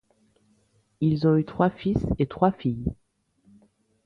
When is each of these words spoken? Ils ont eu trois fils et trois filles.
Ils 0.99 1.27
ont 1.27 1.37
eu 1.37 1.45
trois 1.45 1.69
fils 1.69 2.07
et 2.17 2.25
trois 2.25 2.51
filles. 2.51 2.91